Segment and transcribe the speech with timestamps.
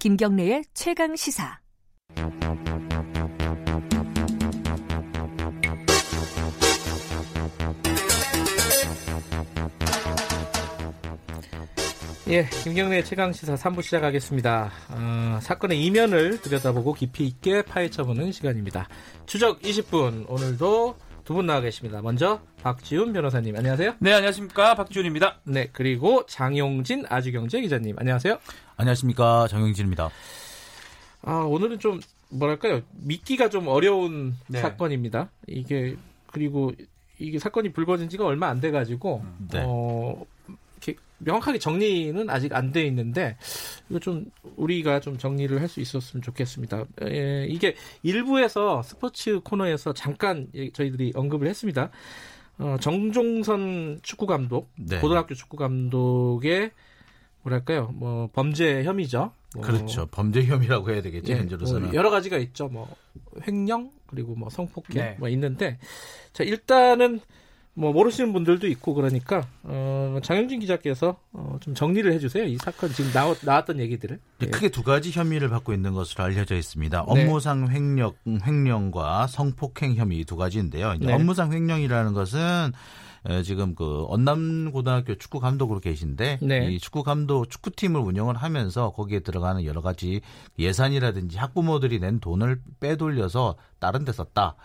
[0.00, 1.60] 김경래의 최강 시사.
[12.28, 14.72] 예, 김경래 최강 시사 3부 시작하겠습니다.
[14.88, 18.88] 어, 사건의 이면을 들여다보고 깊이 있게 파헤쳐보는 시간입니다.
[19.26, 22.00] 추적 20분 오늘도 두 분 나와 계십니다.
[22.02, 23.94] 먼저 박지훈 변호사님 안녕하세요.
[24.00, 25.38] 네, 안녕하십니까 박지훈입니다.
[25.44, 28.38] 네, 그리고 장용진 아주경제 기자님 안녕하세요.
[28.76, 30.10] 안녕하십니까 정영진입니다.
[31.22, 34.60] 아, 오늘은 좀 뭐랄까요 믿기가 좀 어려운 네.
[34.60, 35.30] 사건입니다.
[35.46, 35.96] 이게
[36.26, 36.72] 그리고
[37.18, 39.62] 이게 사건이 불거진 지가 얼마 안 돼가지고 네.
[39.64, 40.24] 어,
[41.20, 43.36] 명확하게 정리는 아직 안 돼 있는데
[43.88, 46.84] 이거 좀 우리가 좀 정리를 할 수 있었으면 좋겠습니다.
[47.02, 51.90] 에, 이게 일부에서 스포츠 코너에서 잠깐 예, 저희들이 언급을 했습니다.
[52.58, 54.98] 어, 정종선 축구 감독, 네.
[54.98, 56.70] 고등학교 축구 감독의
[57.42, 59.32] 뭐랄까요, 뭐 범죄 혐의죠.
[59.54, 60.06] 뭐, 그렇죠.
[60.10, 61.86] 범죄 혐의라고 해야 되겠죠 예, 현재로서는.
[61.86, 62.68] 뭐 여러 가지가 있죠.
[62.68, 62.88] 뭐
[63.46, 65.16] 횡령 그리고 뭐 성폭행 네.
[65.18, 65.78] 뭐 있는데
[66.32, 67.20] 자 일단은
[67.74, 72.44] 뭐 모르시는 분들도 있고 그러니까 어, 장영진 기자께서 어, 좀 정리를 해주세요.
[72.44, 74.18] 이 사건 지금 나왔, 나왔던 얘기들을.
[74.38, 74.50] 네, 예.
[74.50, 77.06] 크게 두 가지 혐의를 받고 있는 것으로 알려져 있습니다.
[77.14, 77.22] 네.
[77.22, 80.94] 업무상 횡령, 횡령과 성폭행 혐의 두 가지인데요.
[80.98, 81.12] 네.
[81.12, 82.72] 업무상 횡령이라는 것은 에,
[83.44, 86.70] 지금 그 언남고등학교 축구 감독으로 계신데 네.
[86.70, 90.20] 이 축구 감독 축구팀을 운영을 하면서 거기에 들어가는 여러 가지
[90.58, 94.56] 예산이라든지 학부모들이 낸 돈을 빼돌려서 다른 데 썼다.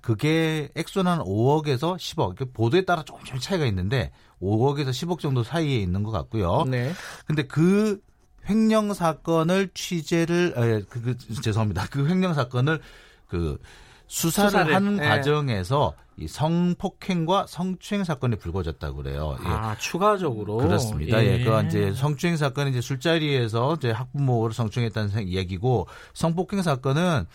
[0.00, 2.36] 그게 액수는 한 5억에서 10억.
[2.36, 6.64] 그 보도에 따라 조금씩 차이가 있는데 5억에서 10억 정도 사이에 있는 것 같고요.
[6.68, 6.92] 네.
[7.26, 8.00] 근데 그
[8.48, 11.86] 횡령 사건을 취재를 에, 그, 그, 죄송합니다.
[11.90, 12.80] 그 횡령 사건을
[13.26, 13.58] 그
[14.06, 15.08] 수사를, 수사를, 하는 예.
[15.08, 19.36] 과정에서 이 성폭행과 성추행 사건이 불거졌다고 그래요.
[19.42, 19.48] 예.
[19.48, 21.24] 아 추가적으로 그렇습니다.
[21.24, 21.42] 예.
[21.42, 27.26] 그 이제 성추행 사건은 이제 술자리에서 이제 학부모를 성추행했다는 생- 얘기고 성폭행 사건은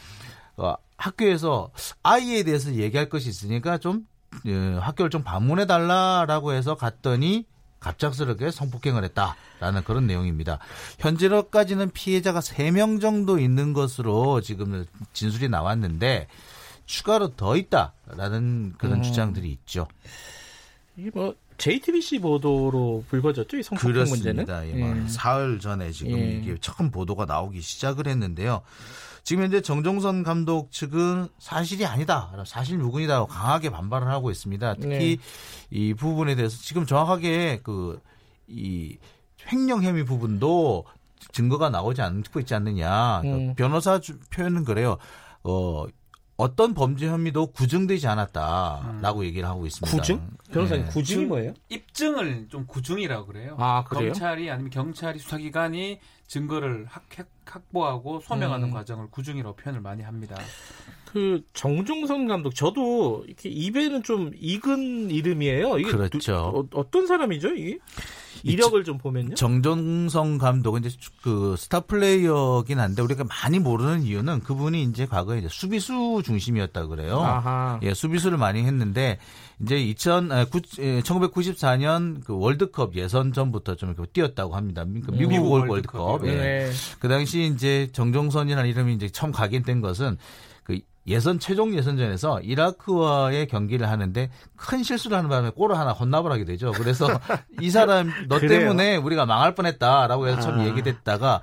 [0.58, 1.72] 어, 학교에서
[2.04, 4.08] 아이에 대해서 얘기할 것이 있으니까 좀
[4.46, 7.46] 예, 학교를 좀 방문해 달라라고 해서 갔더니
[7.80, 10.59] 갑작스럽게 성폭행을 했다라는 그런 내용입니다.
[11.00, 16.28] 현재로까지는 피해자가 3명 정도 있는 것으로 지금 진술이 나왔는데
[16.94, 19.04] 추가로 더 있다라는 그런 음.
[19.04, 19.88] 주장들이 있죠.
[20.98, 24.46] 이게 뭐 JTBC 보도로 불거졌죠 이 성폭행 문제는.
[24.46, 24.68] 그렇습니다.
[24.68, 26.32] 예, 뭐 사흘 전에 지금 예.
[26.32, 28.62] 이게 처음 보도가 나오기 시작을 했는데요.
[29.24, 34.74] 지금 현재 정종선 감독 측은 사실이 아니다, 사실 유근이다 강하게 반발을 하고 있습니다.
[34.76, 35.18] 특히 네.
[35.70, 38.00] 이 부분에 대해서 지금 정확하게 그
[38.52, 38.98] 이
[39.52, 40.84] 횡령 혐의 부분도
[41.34, 43.22] 증거가 나오지 않고 있지 않느냐.
[43.22, 43.54] 음.
[43.56, 44.98] 변호사 주- 표현은 그래요.
[45.44, 45.86] 어
[46.40, 49.92] 어떤 범죄 혐의도 구증되지 않았다라고 얘기를 하고 있습니다.
[49.98, 50.22] 구증?
[50.54, 50.92] 변호사님 네.
[50.92, 51.54] 구증이 뭐예요?
[51.68, 53.58] 입증을 좀 구중이라고 그래요.
[53.60, 54.14] 아 그래요?
[54.14, 57.04] 검찰이 아니면 경찰이 수사기관이 증거를 확,
[57.46, 58.74] 확보하고 소명하는 음.
[58.74, 60.38] 과정을 구중이라고 표현을 많이 합니다.
[61.12, 65.78] 그 정종선 감독 저도 이렇게 입에는 좀 익은 이름이에요.
[65.80, 66.68] 이게 그렇죠.
[66.72, 67.50] 누- 어, 떤 사람이죠?
[67.56, 67.80] 이게
[68.44, 69.36] 이력을 좀 보면요.
[69.36, 75.48] 정종성 감독은 이제 그 스타 플레이어긴 한데 우리가 많이 모르는 이유는 그분이 이제 과거에 이제
[75.50, 77.20] 수비수 중심이었다 그래요.
[77.20, 77.80] 아하.
[77.84, 79.20] 예, 수비수를 많이 했는데
[79.62, 84.84] 이제 2000 아, 구- 예, 1994년 그 월드컵 예선 전부터 좀 이렇게 뛰었다고 합니다.
[84.86, 86.00] 그 미국, 미국 월- 월드컵.
[86.02, 86.28] 월드컵.
[86.32, 86.36] 예.
[86.38, 86.72] 네.
[87.00, 90.18] 그 당시 이제 정종선이라는 이름이 이제 처음 각인된 것은
[90.64, 96.46] 그 예선 최종 예선전에서 이라크와의 경기를 하는데 큰 실수를 하는 바람에 골을 하나 혼납을 하게
[96.46, 96.72] 되죠.
[96.72, 97.08] 그래서
[97.62, 98.40] 이 사람 너?
[98.40, 100.66] 때문에 우리가 망할 뻔했다라고 해서 처음 아.
[100.68, 101.42] 얘기됐다가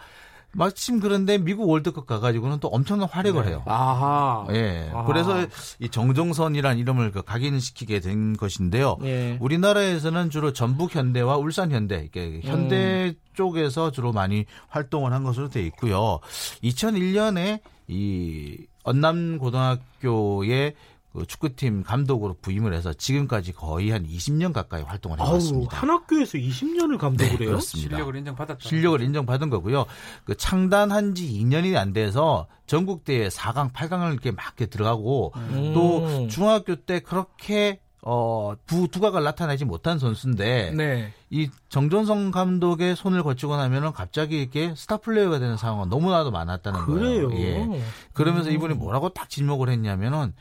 [0.56, 3.50] 마침 그런데 미국 월드컵 가가지고는 또 엄청난 활약을 네.
[3.50, 3.62] 해요.
[3.66, 4.46] 아하.
[4.52, 4.90] 예.
[4.92, 5.04] 아.
[5.04, 5.46] 그래서
[5.80, 8.96] 이 정종선이라는 이름을 그 각인시키게 된 것인데요.
[9.04, 9.36] 예.
[9.40, 13.14] 우리나라에서는 주로 전북 현대와 울산 현대, 이렇게 현대 음.
[13.34, 16.20] 쪽에서 주로 많이 활동을 한 것으로 돼 있고요.
[16.62, 20.74] 2001년에 이 언남 고등학교의
[21.12, 25.78] 그 축구팀 감독으로 부임을 해서 지금까지 거의 한 20년 가까이 활동을 해왔습니다.
[25.78, 27.48] 한 학교에서 20년을 감독을 해요?
[27.48, 27.96] 그렇습니다.
[27.96, 28.68] 실력을 인정받았다.
[28.68, 29.86] 실력을 인정받은 거고요.
[30.24, 35.72] 그 창단한 지 2년이 안 돼서 전국대회 4강, 8강을 이렇게 막 이렇게 들어가고 음.
[35.74, 41.12] 또 중학교 때 그렇게 어, 두, 두각을 나타내지 못한 선수인데 네.
[41.30, 47.28] 이 정전성 감독의 손을 거치고 나면은 갑자기 이렇게 스타 플레이어가 되는 상황은 너무나도 많았다는 그래요.
[47.28, 47.74] 거예요.
[47.74, 47.82] 예.
[48.12, 48.54] 그러면서 음.
[48.54, 50.34] 이분이 뭐라고 딱 지목을 했냐면은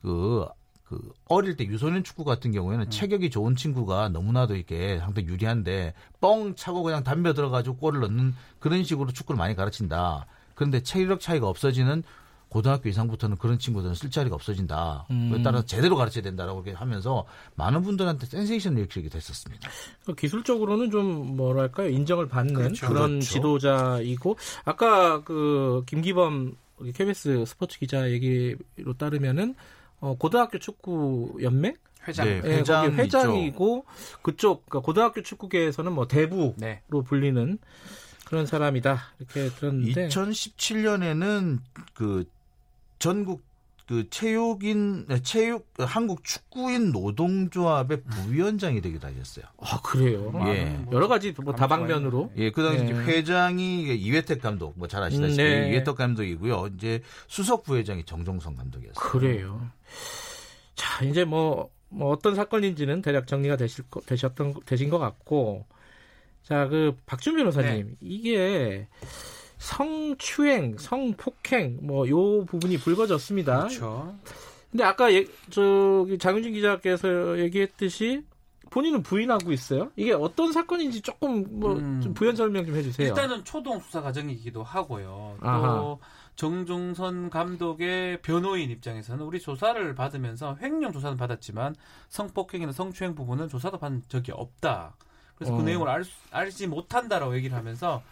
[0.00, 0.46] 그,
[0.82, 0.98] 그
[1.28, 2.54] 어릴 때 유소년 축구 같은 음.
[2.54, 8.34] 경우에는 체격이 좋은 친구가 너무나도 이렇게 상당히 유리한데 뻥 차고 그냥 담벼 들어가지고 골을 넣는
[8.58, 10.26] 그런 식으로 축구를 많이 가르친다.
[10.54, 12.02] 그런데 체력 차이가 없어지는
[12.52, 15.06] 고등학교 이상부터는 그런 친구들은 쓸 자리가 없어진다.
[15.10, 15.30] 음.
[15.30, 19.70] 그에 따라서 제대로 가르쳐야 된다라고 이렇게 하면서 많은 분들한테 센세이션을 일으키게 됐었습니다.
[20.04, 22.88] 그 기술적으로는 좀 뭐랄까요 인정을 받는 그렇죠.
[22.88, 23.26] 그런 그렇죠.
[23.26, 26.54] 지도자이고 아까 그 김기범
[26.94, 29.54] KBS 스포츠 기자 얘기로 따르면은
[30.00, 31.74] 어, 고등학교 축구 연맹
[32.06, 32.26] 회장.
[32.26, 32.42] 네.
[32.44, 33.86] 예, 회장 거기 회장이고
[34.20, 36.82] 그쪽 그러니까 고등학교 축구계에서는 뭐 대부로 네.
[37.06, 37.58] 불리는
[38.26, 41.58] 그런 사람이다 이렇게 들었는데 2017년에는
[41.94, 42.26] 그
[43.02, 43.42] 전국
[43.88, 49.44] 그 체육인 체육 한국 축구인 노동조합의 부위원장이 되기도 하셨어요.
[49.58, 50.32] 아 그래요.
[50.46, 50.66] 예.
[50.84, 52.30] 뭐 여러 가지 뭐 다방면으로.
[52.36, 52.92] 예, 그 당시 네.
[52.92, 55.70] 회장이 이회택 감독, 뭐 잘 아시다시피 음, 네.
[55.70, 56.68] 이회택 감독이고요.
[56.76, 58.94] 이제 수석 부회장이 정종성 감독이었어요.
[58.94, 59.68] 그래요.
[60.76, 65.66] 자 이제 뭐, 뭐 어떤 사건인지는 대략 정리가 되실 거, 되셨던 되신 것 같고
[66.44, 67.94] 자 그 박준 변호사님 네.
[68.00, 68.86] 이게
[69.62, 73.58] 성추행, 성폭행 뭐 요 부분이 불거졌습니다.
[73.58, 74.14] 그렇죠.
[74.70, 78.24] 근데 아까 예, 저기 장윤진 기자께서 얘기했듯이
[78.70, 79.90] 본인은 부인하고 있어요.
[79.96, 82.00] 이게 어떤 사건인지 조금 뭐 음.
[82.00, 83.08] 좀 부연 설명 좀 해주세요.
[83.08, 85.36] 일단은 초동 수사 과정이기도 하고요.
[85.42, 85.76] 아하.
[85.76, 86.00] 또
[86.36, 91.76] 정종선 감독의 변호인 입장에서는 우리 조사를 받으면서 횡령 조사는 받았지만
[92.08, 94.96] 성폭행이나 성추행 부분은 조사도 받은 적이 없다.
[95.36, 95.56] 그래서 어.
[95.58, 98.02] 그 내용을 알, 수- 알지 못한다라고 얘기를 하면서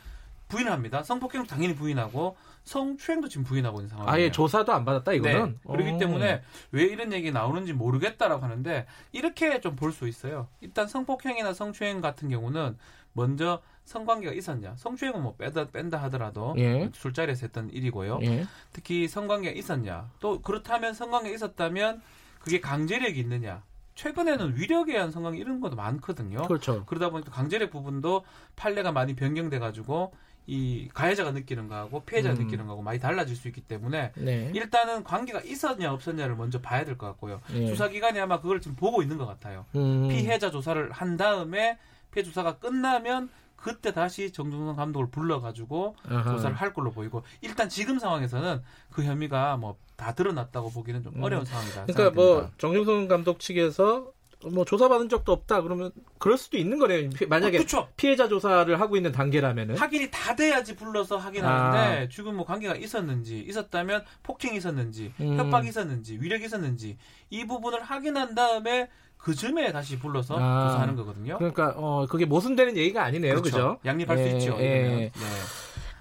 [0.50, 1.02] 부인합니다.
[1.02, 4.12] 성폭행도 당연히 부인하고 성추행도 지금 부인하고 있는 상황이에요.
[4.14, 5.52] 아예 조사도 안 받았다 이거는.
[5.52, 5.72] 네.
[5.72, 5.98] 그렇기 어.
[5.98, 6.42] 때문에
[6.72, 10.48] 왜 이런 얘기 나오는지 모르겠다라고 하는데 이렇게 좀 볼 수 있어요.
[10.60, 12.76] 일단 성폭행이나 성추행 같은 경우는
[13.12, 14.74] 먼저 성관계가 있었냐.
[14.76, 16.90] 성추행은 뭐 빼다 뺀다 하더라도 예.
[16.94, 18.20] 술자리에서 했던 일이고요.
[18.22, 18.46] 예.
[18.72, 20.10] 특히 성관계가 있었냐.
[20.20, 22.02] 또 그렇다면 성관계가 있었다면
[22.40, 23.62] 그게 강제력이 있느냐.
[23.96, 26.42] 최근에는 위력에 의한 성관계 이런 것도 많거든요.
[26.42, 26.84] 그렇죠.
[26.86, 28.24] 그러다 보니까 강제력 부분도
[28.56, 30.12] 판례가 많이 변경돼 가지고
[30.52, 32.42] 이 가해자가 느끼는 거하고 피해자가 음.
[32.44, 34.50] 느끼는 거하고 많이 달라질 수 있기 때문에 네.
[34.52, 37.40] 일단은 관계가 있었냐 없었냐를 먼저 봐야 될 것 같고요.
[37.54, 37.68] 예.
[37.68, 39.64] 수사기관이 아마 그걸 지금 보고 있는 것 같아요.
[39.76, 40.08] 음.
[40.08, 41.78] 피해자 조사를 한 다음에
[42.10, 46.32] 피해 조사가 끝나면 그때 다시 정종선 감독을 불러가지고 아하.
[46.32, 51.22] 조사를 할 걸로 보이고 일단 지금 상황에서는 그 혐의가 뭐 다 드러났다고 보기는 좀 음.
[51.22, 51.84] 어려운 상황이다.
[51.84, 52.56] 그러니까 뭐 생각됩니다.
[52.56, 54.10] 정종선 감독 측에서
[54.46, 57.10] 뭐 조사받은 적도 없다 그러면 그럴 수도 있는 거네요.
[57.10, 57.88] 피- 만약에 어, 그쵸.
[57.96, 61.20] 피해자 조사를 하고 있는 단계라면은 확인이 다 돼야지 불러서 아.
[61.20, 65.36] 확인하는데 지금 뭐 관계가 있었는지 있었다면 폭행이 있었는지 음.
[65.38, 66.96] 협박이 있었는지 위력이 있었는지
[67.28, 68.88] 이 부분을 확인한 다음에
[69.18, 70.68] 그 즈음에 다시 불러서 아.
[70.68, 71.36] 조사하는 거거든요.
[71.36, 73.42] 그러니까 어 그게 모순되는 얘기가 아니네요.
[73.42, 74.56] 그죠 양립할 수 예, 있죠.
[74.58, 74.64] 예.
[74.64, 75.12] 네.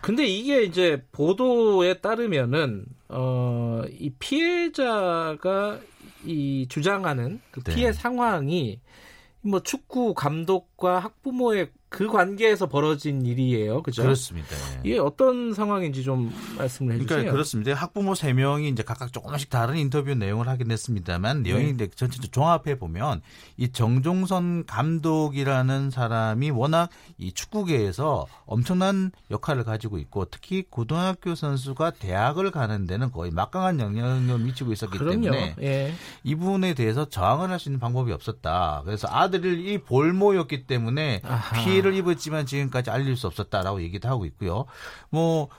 [0.01, 5.79] 근데 이게 이제 보도에 따르면은 어 이 피해자가
[6.25, 7.75] 이 주장하는 그 네.
[7.75, 8.79] 피해 상황이
[9.41, 13.83] 뭐 축구 감독과 학부모의 그 관계에서 벌어진 일이에요.
[13.83, 14.03] 그죠?
[14.03, 14.49] 그렇습니다.
[14.55, 14.81] 예.
[14.89, 17.07] 이게 어떤 상황인지 좀 말씀을 해주세요.
[17.07, 17.73] 그러니까 그렇습니다.
[17.73, 21.87] 학부모 세 명이 이제 각각 조금씩 다른 인터뷰 내용을 하긴 했습니다만 내용이 네.
[21.87, 23.21] 전체적으로 종합해 보면
[23.57, 32.51] 이 정종선 감독이라는 사람이 워낙 이 축구계에서 엄청난 역할을 가지고 있고 특히 고등학교 선수가 대학을
[32.51, 35.21] 가는 데는 거의 막강한 영향을 미치고 있었기 그럼요.
[35.21, 35.93] 때문에 예.
[36.23, 38.83] 이분에 대해서 저항을 할 수 있는 방법이 없었다.
[38.85, 41.61] 그래서 아들이 볼모였기 때문에 아하.
[41.79, 44.65] 피해를 입었지만 지금까지 알릴 수 없었다라고 얘기도 하고 있고요.
[45.09, 45.49] 뭐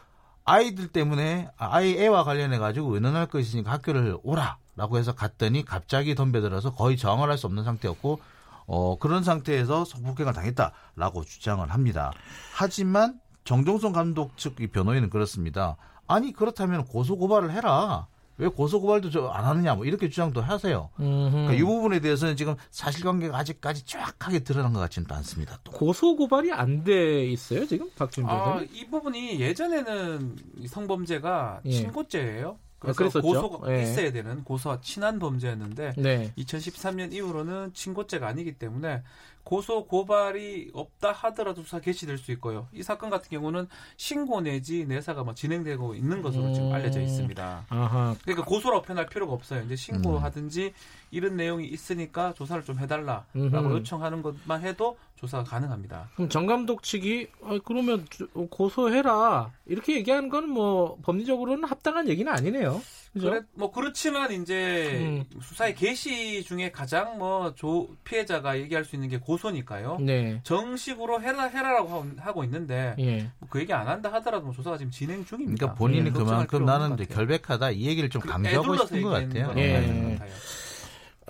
[0.44, 6.75] 아이들 때문에 아이 애와 관련해 가지고 의논할 것이 있으니까 학교를 오라라고 해서 갔더니 갑자기 덤벼들어서
[6.75, 8.21] 거의 저항을 할 수 없는 상태였고
[8.66, 12.12] 어 그런 상태에서 성폭행을 당했다라고 주장을 합니다.
[12.54, 15.76] 하지만 정종선 감독 측 이 변호인은 그렇습니다.
[16.06, 18.06] 아니 그렇다면 고소 고발을 해라.
[18.40, 20.88] 왜 고소 고발도 저안 하느냐 뭐 이렇게 주장도 하세요.
[20.97, 25.59] 그러니까 이 부분에 대해서는 지금 사실관계가 아직까지 정확하게 드러난 것 같지는 또 않습니다.
[25.62, 25.73] 또.
[25.73, 28.62] 고소 고발이 안 돼 있어요 지금 박준 아?
[28.73, 31.70] 이 부분이 예전에는 이 성범죄가 예.
[31.70, 32.56] 친고죄예요.
[32.80, 33.20] 그래서.
[33.20, 33.82] 고소가 예.
[33.82, 36.32] 있어야 되는 고소와 친한 범죄였는데 네.
[36.38, 39.02] 2013년 이후로는 친고죄가 아니기 때문에
[39.44, 42.68] 고소 고발이 없다 하더라도 수사 개시될 수 있고요.
[42.72, 46.72] 이 사건 같은 경우는 신고 내지 내사가 뭐 진행되고 있는 것으로 지금 음.
[46.72, 47.66] 알려져 있습니다.
[47.68, 48.14] 아하.
[48.22, 49.62] 그러니까 고소라고 표현할 필요가 없어요.
[49.62, 50.72] 이제 신고하든지
[51.10, 53.72] 이런 내용이 있으니까 조사를 좀 해달라라고 음흠.
[53.72, 56.09] 요청하는 것만 해도 조사가 가능합니다.
[56.17, 62.31] 그럼 정 감독 측이 아, 그러면 주- 고소해라 이렇게 얘기하는 건 뭐 법리적으로는 합당한 얘기는
[62.33, 62.81] 아니네요.
[63.12, 63.29] 그죠?
[63.31, 65.25] 그래, 뭐 그렇지만 이제 음.
[65.43, 69.99] 수사의 개시 중에 가장 뭐 조, 피해자가 얘기할 수 있는 게 고소니까요.
[70.00, 70.41] 네.
[70.45, 73.29] 정식으로 해라 해라라고 하고- 있는데 예.
[73.39, 75.57] 뭐 그 얘기 안 한다 하더라도 뭐 조사가 지금 진행 중입니다.
[75.59, 77.15] 그러니까 본인이 예, 그만큼 나는 것 이제.
[77.15, 79.47] 결백하다 이 얘기를 좀그 강조하고 싶은 것 같아요.
[79.49, 79.73] 건 예.
[79.73, 80.31] 것 같아요.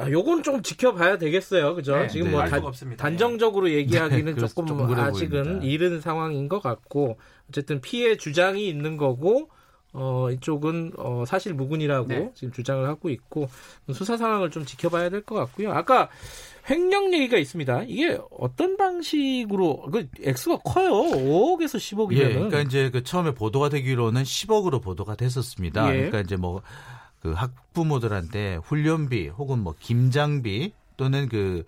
[0.01, 1.75] 아, 요건 좀 지켜봐야 되겠어요.
[1.75, 1.97] 그죠?
[1.97, 2.33] 네, 지금 네.
[2.33, 2.63] 뭐알 단.
[2.97, 5.67] 단정적으로 얘기하기는 네, 조금 좀 아직은 보입니다.
[5.67, 9.51] 이른 상황인 것 같고 어쨌든 피해 주장이 있는 거고
[9.93, 12.31] 어, 이쪽은 어, 사실 무근이라고 네.
[12.35, 13.49] 지금 주장을 하고 있고
[13.93, 15.73] 수사 상황을 좀 지켜봐야 될 것 같고요.
[15.73, 16.09] 아까
[16.71, 17.85] 횡령 얘기가 있습니다.
[17.89, 20.91] 이게 어떤 방식으로 그 액수가 커요.
[20.93, 25.89] 5억에서 10억이면 예, 그러니까 이제 그 처음에 보도가 되기로는 10억으로 보도가 됐었습니다.
[25.89, 25.95] 예.
[25.97, 26.63] 그러니까 이제 뭐
[27.21, 31.65] 그 학부모들한테 훈련비 혹은 뭐 김장비 또는 그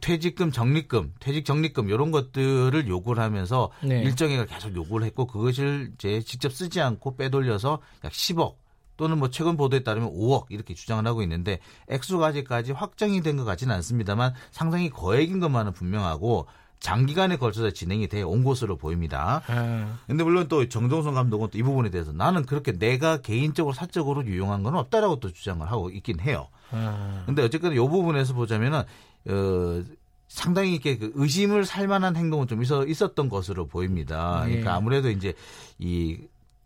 [0.00, 4.02] 퇴직금, 적립금, 퇴직 적립금 이런 것들을 요구를 하면서 네.
[4.02, 8.56] 일정액을 계속 요구를 했고 그것을 이제 직접 쓰지 않고 빼돌려서 약 10억
[8.98, 13.44] 또는 뭐 최근 보도에 따르면 5억 이렇게 주장을 하고 있는데 액수가 아직까지 확정이 된 것
[13.44, 16.46] 같지는 않습니다만 상당히 거액인 것만은 분명하고
[16.80, 19.42] 장기간에 걸쳐서 진행이 돼 온 것으로 보입니다.
[19.48, 24.24] 아, 근데 물론 또 정종선 감독은 또 이 부분에 대해서 나는 그렇게 내가 개인적으로 사적으로
[24.24, 26.48] 유용한 건 없다라고 또 주장을 하고 있긴 해요.
[26.70, 27.22] 아.
[27.26, 28.82] 근데 어쨌든 이 부분에서 보자면은
[29.28, 29.84] 어
[30.28, 34.42] 상당히 이렇게 그 의심을 살 만한 행동은 좀 있어, 있었던 것으로 보입니다.
[34.44, 34.50] 네.
[34.50, 35.32] 그러니까 아무래도 이제
[35.78, 36.18] 이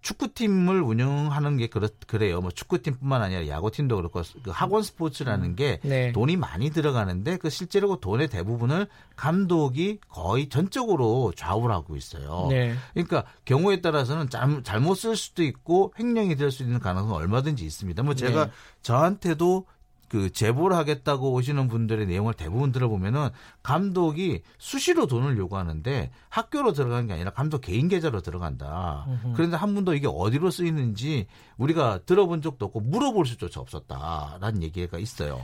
[0.02, 2.40] 축구팀을 운영하는 게 그렇, 그래요.
[2.40, 6.12] 뭐 축구팀뿐만 아니라 야구팀도 그렇고 그 학원 스포츠라는 게 네.
[6.12, 12.48] 돈이 많이 들어가는데 그 실제로 그 돈의 대부분을 감독이 거의 전적으로 좌우를 하고 있어요.
[12.50, 12.74] 네.
[12.92, 18.02] 그러니까 경우에 따라서는 잘, 잘못 쓸 수도 있고 횡령이 될 수 있는 가능성은 얼마든지 있습니다.
[18.02, 18.50] 뭐 제가 네.
[18.82, 19.64] 저한테도
[20.12, 23.30] 그 제보를 하겠다고 오시는 분들의 내용을 대부분 들어보면은
[23.62, 29.06] 감독이 수시로 돈을 요구하는데 학교로 들어가는 게 아니라 감독 개인 계좌로 들어간다.
[29.34, 35.40] 그런데 한 분도 이게 어디로 쓰이는지 우리가 들어본 적도 없고 물어볼 수조차 없었다라는 얘기가 있어요.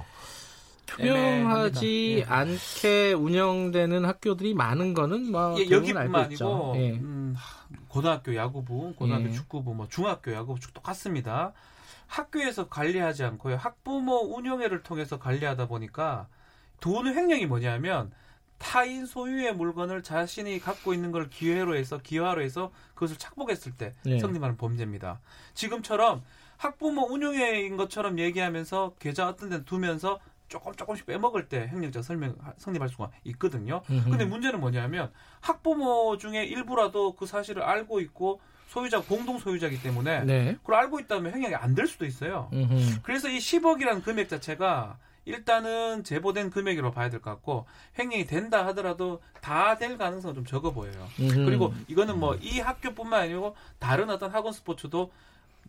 [0.84, 2.34] 투명하지 애매합니다.
[2.36, 6.14] 않게 운영되는 학교들이 많은 거는 뭐 예, 여기뿐만.
[6.14, 6.90] 아니고 예.
[6.92, 9.32] 음, 하, 고등학교 야구부, 고등학교 예.
[9.32, 11.54] 축구부, 뭐 중학교 야구부 똑같습니다.
[12.08, 13.56] 학교에서 관리하지 않고요.
[13.56, 16.26] 학부모 운영회를 통해서 관리하다 보니까
[16.80, 18.10] 돈 횡령이 뭐냐면
[18.58, 24.18] 타인 소유의 물건을 자신이 갖고 있는 걸 기회로 해서 기화로 해서 그것을 착복했을 때 네.
[24.18, 25.20] 성립하는 범죄입니다.
[25.54, 26.22] 지금처럼
[26.56, 32.88] 학부모 운영회인 것처럼 얘기하면서 계좌 어떤 데 두면서 조금 조금씩 빼먹을 때 횡령죄 설명 성립할
[32.88, 33.82] 수가 있거든요.
[33.90, 34.10] 음흠.
[34.10, 40.56] 근데 문제는 뭐냐면 학부모 중에 일부라도 그 사실을 알고 있고 소유자 공동 소유자이기 때문에 네.
[40.60, 42.48] 그걸 알고 있다면 횡령이 안 될 수도 있어요.
[42.52, 43.00] 음흠.
[43.02, 47.66] 그래서 이 10억이라는 금액 자체가 일단은 제보된 금액으로 봐야 될 것 같고
[47.98, 51.06] 횡령이 된다 하더라도 다 될 가능성은 좀 적어 보여요.
[51.20, 51.44] 음흠.
[51.44, 55.10] 그리고 이거는 뭐 이 학교뿐만 아니고 다른 어떤 학원 스포츠도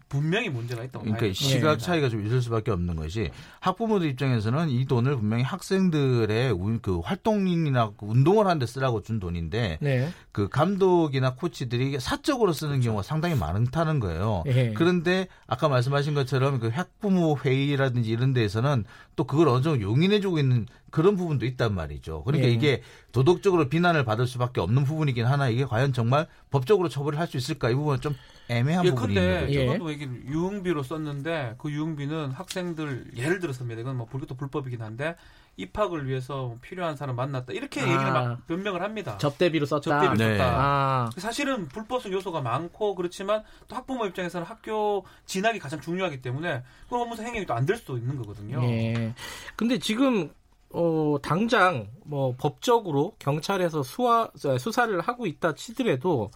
[0.09, 1.33] 분명히 문제가 있다고 봐야 그러니까 돼요.
[1.33, 6.99] 시각 차이가 좀 있을 수밖에 없는 것이 학부모들 입장에서는 이 돈을 분명히 학생들의 운- 그
[6.99, 10.09] 활동이나 그 운동을 하는데 쓰라고 준 돈인데 네.
[10.31, 14.43] 그 감독이나 코치들이 사적으로 쓰는 경우가 상당히 많다는 거예요.
[14.47, 14.73] 예.
[14.73, 18.85] 그런데 아까 말씀하신 것처럼 그 학부모 회의라든지 이런 데에서는
[19.15, 22.23] 또 그걸 어느 정도 용인해주고 있는 그런 부분도 있단 말이죠.
[22.23, 22.51] 그러니까 예.
[22.51, 27.37] 이게 도덕적으로 비난을 받을 수밖에 없는 부분이긴 하나 이게 과연 정말 법적으로 처벌을 할 수
[27.37, 28.15] 있을까 이 부분은 좀
[28.49, 29.59] 애매한 예, 부분이 근데 있는 거죠.
[29.59, 29.67] 예.
[29.77, 33.81] 저도 이게 유흥비로 썼는데 그 유흥비는 학생들 예를 들어서입니다.
[33.81, 35.15] 이건 뭐 불교도 불법이긴 한데
[35.57, 37.83] 입학을 위해서 필요한 사람 만났다 이렇게 아.
[37.83, 39.17] 얘기를 막 변명을 합니다.
[39.17, 39.81] 접대비로 썼다.
[40.01, 40.37] 접대비로 네.
[40.37, 40.53] 썼다.
[40.57, 41.09] 아.
[41.17, 47.27] 사실은 불법성 요소가 많고 그렇지만 또 학부모 입장에서는 학교 진학이 가장 중요하기 때문에 그런 업무상
[47.27, 48.63] 행위가 또 안 될 수도 있는 거거든요.
[48.63, 49.13] 예.
[49.55, 50.31] 근데 지금
[50.71, 54.29] 어 당장 뭐 법적으로 경찰에서 수화
[54.59, 56.31] 수사를 하고 있다 치더라도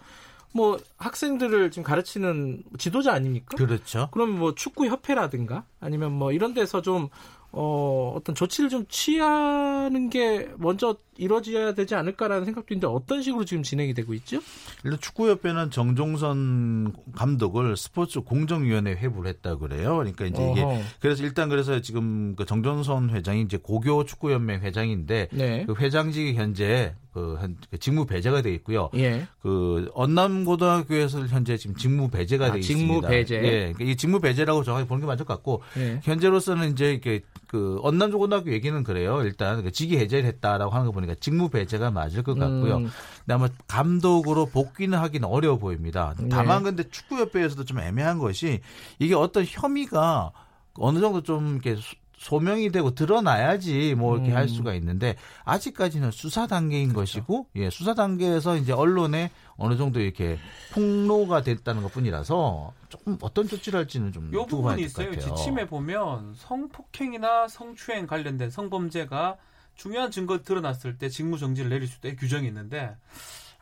[0.54, 3.56] 뭐 학생들을 지금 가르치는 지도자 아닙니까?
[3.58, 4.10] 그렇죠.
[4.12, 7.10] 그럼 뭐 축구 협회라든가 아니면 뭐 이런 데서 좀
[7.56, 13.62] 어, 어떤 조치를 좀 취하는 게 먼저 이루어져야 되지 않을까라는 생각도 있는데 어떤 식으로 지금
[13.62, 14.40] 진행이 되고 있죠?
[14.84, 19.98] 일단 축구협회는 정종선 감독을 스포츠 공정위원회 회부를 했다 그래요.
[19.98, 20.82] 그러니까 이제 이게 어허.
[21.00, 25.66] 그래서 일단 그래서 지금 그 정종선 회장이 이제 고교 축구연맹 회장인데 네.
[25.68, 28.90] 그 회장직이 현재 그 현- 그 직무 배제가 돼 있고요.
[28.96, 29.28] 예.
[29.44, 33.08] 그 언남고등학교에서 현재 지금 직무 배제가 아, 돼 직무 있습니다.
[33.08, 33.36] 배제.
[33.36, 36.00] 예, 그러니까 이 직무 배제라고 정확히 보는 게 맞을 것 같고 예.
[36.02, 37.22] 현재로서는 이제 이렇게
[37.54, 39.22] 그 언남고등학교 얘기는 그래요.
[39.22, 42.78] 일단 그 직위 해제를 했다라고 하는 거 보니까 직무 배제가 맞을 것 같고요.
[42.78, 42.90] 음.
[43.30, 46.16] 아마 감독으로 복귀는 하기는 어려워 보입니다.
[46.18, 46.30] 네.
[46.30, 48.62] 다만 근데 축구협회에서도 좀 애매한 것이
[48.98, 50.32] 이게 어떤 혐의가
[50.80, 51.80] 어느 정도 좀 이렇게
[52.18, 54.36] 소- 소명이 되고 드러나야지 뭐 이렇게 음.
[54.36, 55.16] 할 수가 있는데
[55.46, 60.38] 아직까지는 수사 단계인 것이고 예 수사 단계에서 이제 언론에 어느 정도 이렇게
[60.74, 65.12] 폭로가 됐다는 것뿐이라서 조금 어떤 조치를 할지는 좀 요 부분이 있어요.
[65.12, 65.36] 같아요.
[65.36, 69.38] 지침에 보면 성폭행이나 성추행 관련된 성범죄가
[69.76, 72.96] 중요한 증거 드러났을 때 직무 정지를 내릴 수 있다 규정이 있는데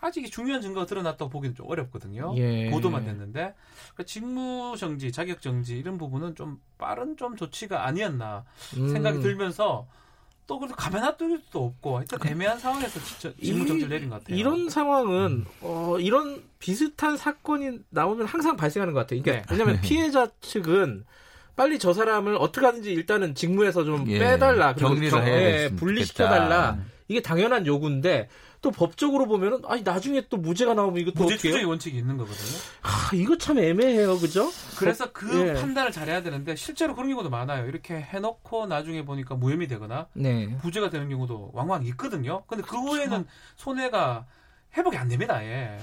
[0.01, 2.33] 아직 이 중요한 증거가 드러났다고 보기는 좀 어렵거든요.
[2.37, 2.69] 예.
[2.71, 3.53] 보도만 됐는데
[3.93, 8.43] 그러니까 직무 정지, 자격 정지 이런 부분은 좀 빠른 좀 조치가 아니었나
[8.77, 8.89] 음.
[8.91, 9.87] 생각이 들면서
[10.47, 14.35] 또 그래서 가면 놔둘 수도 없고 하여튼 애매한 상황에서 진짜 직무 정지를 내린 것 같아요.
[14.35, 19.21] 이런 상황은 어, 이런 비슷한 사건이 나오면 항상 발생하는 것 같아요.
[19.21, 19.51] 그러니까 네.
[19.53, 21.05] 왜냐하면 피해자 측은
[21.55, 25.69] 빨리 저 사람을 어떻게 하든지 일단은 직무에서 좀 예, 빼달라, 그리고 격리를 경- 해야 예,
[25.75, 26.71] 분리시켜달라.
[26.71, 26.91] 좋겠다.
[27.07, 28.29] 이게 당연한 요구인데
[28.61, 31.67] 또 법적으로 보면은 아니 나중에 또 무죄가 나오면 이거 또 무죄 해요?
[31.67, 32.59] 원칙이 있는 거거든요.
[32.83, 34.51] 아, 이거 참 애매해요, 그죠?
[34.77, 35.53] 그래서 그 예.
[35.53, 37.65] 판단을 잘해야 되는데 실제로 그런 경우도 많아요.
[37.67, 40.55] 이렇게 해놓고 나중에 보니까 무혐의 되거나 네.
[40.61, 42.43] 부재가 되는 경우도 왕왕 있거든요.
[42.45, 43.25] 근데 그 후에는
[43.55, 44.27] 손해가
[44.77, 45.35] 회복이 안 됩니다.
[45.35, 45.79] 아예.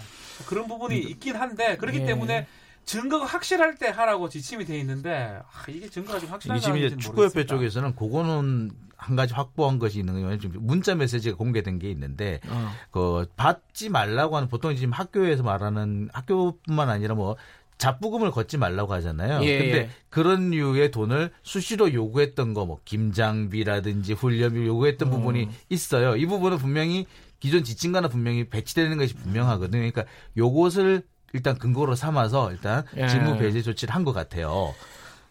[0.46, 2.06] 그런 부분이 있긴 한데 그렇기 예.
[2.06, 2.46] 때문에
[2.88, 6.96] 증거가 확실할 때 하라고 지침이 돼 있는데 아, 이게 증거가 좀 이게 확실한지 지금 이제.
[6.96, 10.38] 축구협회 쪽에서는 그거는 한 가지 확보한 것이 있는 거예요.
[10.38, 12.72] 지금 문자 메시지가 공개된 게 있는데 어.
[12.90, 17.36] 그 받지 말라고 하는 보통 지금 학교에서 말하는 학교뿐만 아니라 뭐
[17.76, 19.44] 잡부금을 걷지 말라고 하잖아요.
[19.44, 19.90] 예, 근데 예.
[20.08, 25.10] 그런 류의 돈을 수시로 요구했던 거 뭐 김장비라든지 훈련비 요구했던 음.
[25.12, 26.16] 부분이 있어요.
[26.16, 27.06] 이 부분은 분명히
[27.38, 29.78] 기존 지침과는 분명히 배치되는 것이 분명하거든요.
[29.78, 30.04] 그러니까
[30.38, 33.08] 요것을 일단 근거로 삼아서 일단 예.
[33.08, 34.74] 직무 배제 조치를 한 것 같아요.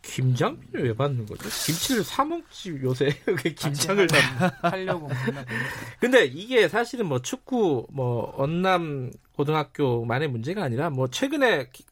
[0.04, 1.44] 김장비를 왜 받는 거죠?
[1.66, 4.18] 김치를 사 먹지 요새 왜 김장을 다
[4.62, 5.10] 하려고
[6.00, 11.84] 근데 이게 사실은 뭐 축구 뭐 언남 고등학교만의 문제가 아니라 뭐 최근에 기-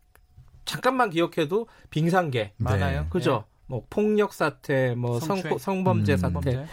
[0.63, 3.01] 잠깐만 기억해도 빙상계 많아요.
[3.01, 3.07] 네.
[3.09, 3.43] 그죠?
[3.67, 5.57] 뭐 폭력 사태, 뭐 성, 성추행.
[5.57, 6.17] 성 범죄 음.
[6.17, 6.65] 사태, 범죄.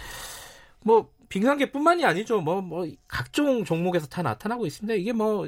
[0.85, 2.41] 뭐 빙상계뿐만이 아니죠.
[2.41, 4.95] 뭐뭐 각종 종목에서 다 나타나고 있습니다.
[4.95, 5.47] 이게 뭐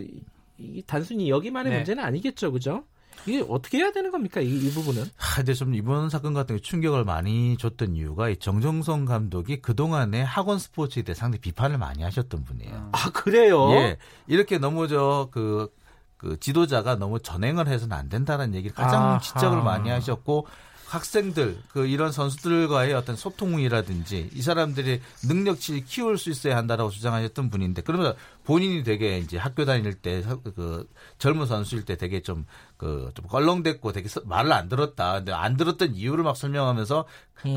[0.58, 1.78] 이, 단순히 여기만의 네.
[1.78, 2.84] 문제는 아니겠죠, 그죠?
[3.26, 4.40] 이게 어떻게 해야 되는 겁니까?
[4.40, 5.04] 이, 이 부분은?
[5.16, 9.74] 하, 근데 좀 이번 사건 같은 게 충격을 많이 줬던 이유가 이 정정성 감독이 그
[9.74, 12.90] 동안에 학원 스포츠에 대해 상당히 비판을 많이 하셨던 분이에요.
[12.92, 13.70] 아 그래요?
[13.72, 13.96] 예.
[14.26, 15.72] 이렇게 너무 저, 그,
[16.16, 19.18] 그 지도자가 너무 전행을 해서는 안 된다는 얘기를 가장 아하.
[19.18, 20.46] 지적을 많이 하셨고
[20.94, 27.82] 학생들 그 이런 선수들과의 어떤 소통이라든지 이 사람들이 능력치를 키울 수 있어야 한다라고 주장하셨던 분인데
[27.82, 30.22] 그러면 본인이 되게 이제 학교 다닐 때
[30.54, 35.14] 그 젊은 선수일 때 되게 좀그좀 껄렁댔고 되게 서- 말을 안 들었다.
[35.14, 37.04] 근데 안 들었던 이유를 막 설명하면서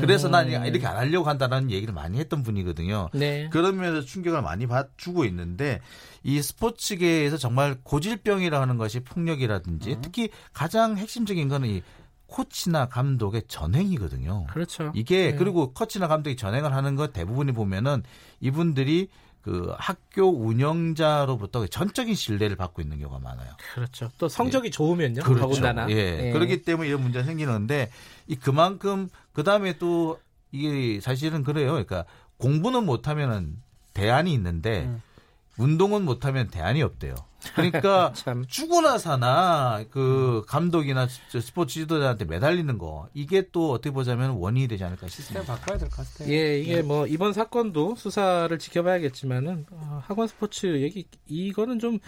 [0.00, 3.08] 그래서 난 이렇게 안 하려고 한다라는 얘기를 많이 했던 분이거든요.
[3.14, 3.48] 네.
[3.50, 5.80] 그런 면에서 충격을 많이 받, 주고 있는데
[6.24, 10.00] 이 스포츠계에서 정말 고질병이라 하는 것이 폭력이라든지 음.
[10.02, 11.82] 특히 가장 핵심적인 거는 이
[12.28, 14.46] 코치나 감독의 전행이거든요.
[14.50, 14.92] 그렇죠.
[14.94, 15.36] 이게 네.
[15.36, 18.02] 그리고 코치나 감독이 전행을 하는 것 대부분이 보면은
[18.40, 19.08] 이분들이
[19.40, 23.50] 그 학교 운영자로부터 전적인 신뢰를 받고 있는 경우가 많아요.
[23.74, 24.10] 그렇죠.
[24.18, 25.22] 또 성적이 좋으면요.
[25.22, 25.40] 그렇죠.
[25.40, 25.88] 더군다나.
[25.90, 26.30] 예.
[26.32, 27.90] 그렇기 때문에 이런 문제가 생기는데
[28.26, 30.18] 이 그만큼 그 다음에 또
[30.52, 31.70] 이게 사실은 그래요.
[31.70, 32.04] 그러니까
[32.36, 33.56] 공부는 못하면은
[33.94, 35.02] 대안이 있는데 음.
[35.56, 37.14] 운동은 못하면 대안이 없대요.
[37.54, 38.44] 그러니까 참.
[38.48, 44.84] 죽으나 사나 그 감독이나 저 스포츠 지도자한테 매달리는 거 이게 또 어떻게 보자면 원인이 되지
[44.84, 45.54] 않을까 시스템 싶습니다.
[45.54, 46.32] 바꿔야 될 것 같아요.
[46.32, 51.98] 예, 이게 뭐 이번 사건도 수사를 지켜봐야겠지만은 어, 학원 스포츠 얘기 이거는 좀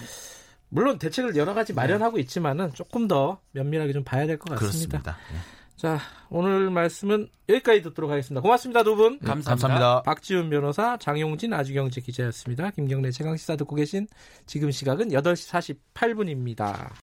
[0.68, 5.00] 물론 대책을 여러 가지 마련하고 있지만은 조금 더 면밀하게 좀 봐야 될 것 같습니다.
[5.02, 5.16] 그렇습니다.
[5.34, 5.59] 예.
[5.80, 8.42] 자, 오늘 말씀은 여기까지 듣도록 하겠습니다.
[8.42, 9.14] 고맙습니다, 두 분.
[9.14, 9.50] 예, 감사합니다.
[9.50, 10.02] 감사합니다.
[10.02, 12.68] 박지훈 변호사, 장용진 아주경제 기자였습니다.
[12.72, 14.06] 김경래 최강 시사 듣고 계신
[14.44, 16.90] 지금 시각은 8시 48분입니다.